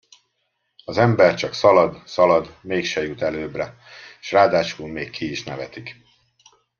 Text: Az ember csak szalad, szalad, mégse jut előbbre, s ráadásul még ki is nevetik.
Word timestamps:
Az 0.85 0.97
ember 0.97 1.35
csak 1.35 1.53
szalad, 1.53 2.01
szalad, 2.07 2.57
mégse 2.61 3.01
jut 3.01 3.21
előbbre, 3.21 3.77
s 4.19 4.31
ráadásul 4.31 4.87
még 4.87 5.09
ki 5.09 5.29
is 5.31 5.43
nevetik. 5.43 5.97